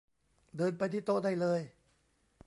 [0.57, 1.61] เดินไปที่โต๊ะได้เลย